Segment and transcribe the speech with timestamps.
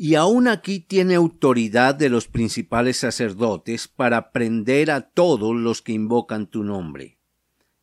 [0.00, 5.90] Y aún aquí tiene autoridad de los principales sacerdotes para prender a todos los que
[5.90, 7.18] invocan tu nombre.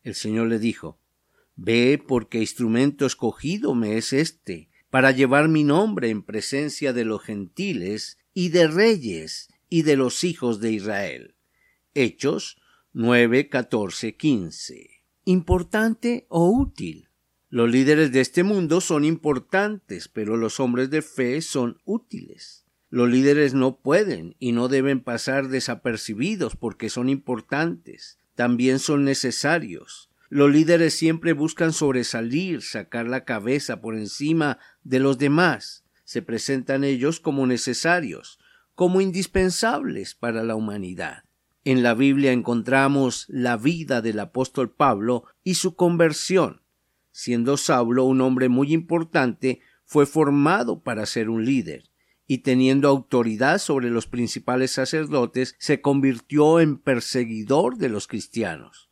[0.02, 0.98] El Señor le dijo,
[1.56, 7.20] Ve porque instrumento escogido me es este, para llevar mi nombre en presencia de los
[7.20, 11.34] gentiles y de reyes y de los hijos de Israel.
[11.92, 12.56] Hechos
[12.94, 15.02] 9, 14, 15.
[15.26, 17.05] ¿Importante o útil?
[17.48, 22.66] Los líderes de este mundo son importantes, pero los hombres de fe son útiles.
[22.90, 30.10] Los líderes no pueden y no deben pasar desapercibidos porque son importantes, también son necesarios.
[30.28, 35.84] Los líderes siempre buscan sobresalir, sacar la cabeza por encima de los demás.
[36.04, 38.40] Se presentan ellos como necesarios,
[38.74, 41.22] como indispensables para la humanidad.
[41.64, 46.62] En la Biblia encontramos la vida del apóstol Pablo y su conversión.
[47.18, 51.84] Siendo Saulo un hombre muy importante, fue formado para ser un líder,
[52.26, 58.90] y teniendo autoridad sobre los principales sacerdotes, se convirtió en perseguidor de los cristianos.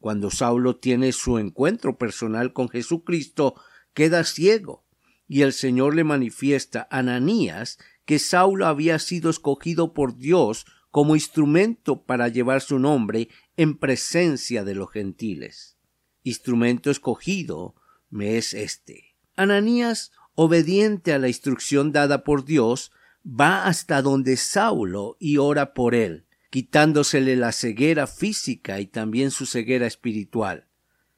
[0.00, 3.54] Cuando Saulo tiene su encuentro personal con Jesucristo,
[3.94, 4.84] queda ciego,
[5.28, 11.14] y el Señor le manifiesta a Ananías que Saulo había sido escogido por Dios como
[11.14, 15.76] instrumento para llevar su nombre en presencia de los gentiles
[16.22, 17.74] instrumento escogido
[18.10, 19.16] me es este.
[19.36, 22.92] Ananías, obediente a la instrucción dada por Dios,
[23.24, 29.46] va hasta donde Saulo y ora por él, quitándosele la ceguera física y también su
[29.46, 30.66] ceguera espiritual.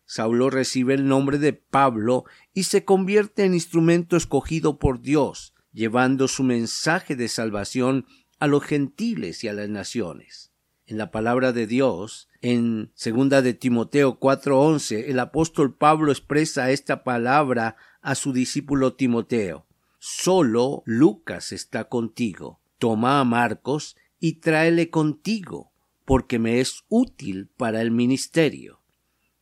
[0.05, 6.29] Saulo recibe el nombre de Pablo y se convierte en instrumento escogido por Dios, llevando
[6.29, 8.07] su mensaje de salvación
[8.39, 10.52] a los gentiles y a las naciones
[10.93, 17.03] en la palabra de Dios, en segunda de Timoteo 4:11, el apóstol Pablo expresa esta
[17.03, 19.67] palabra a su discípulo Timoteo.
[19.99, 22.61] Solo Lucas está contigo.
[22.79, 25.73] Toma a Marcos y tráele contigo,
[26.05, 28.81] porque me es útil para el ministerio.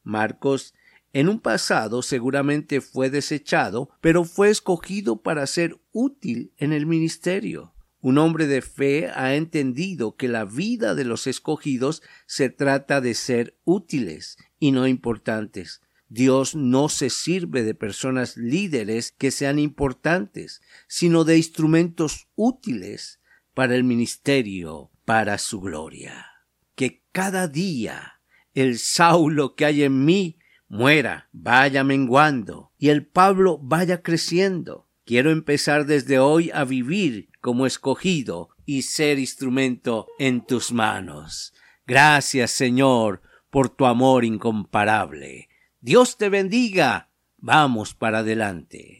[0.04, 0.74] Marcos
[1.12, 7.72] en un pasado seguramente fue desechado, pero fue escogido para ser útil en el ministerio.
[8.00, 13.14] Un hombre de fe ha entendido que la vida de los escogidos se trata de
[13.14, 15.82] ser útiles y no importantes.
[16.08, 23.20] Dios no se sirve de personas líderes que sean importantes, sino de instrumentos útiles
[23.54, 26.26] para el ministerio, para su gloria.
[26.74, 28.20] Que cada día
[28.54, 34.88] el Saulo que hay en mí muera, vaya menguando, y el Pablo vaya creciendo.
[35.04, 41.52] Quiero empezar desde hoy a vivir como escogido y ser instrumento en tus manos.
[41.86, 45.48] Gracias, Señor, por tu amor incomparable.
[45.80, 47.10] Dios te bendiga.
[47.38, 48.99] Vamos para adelante.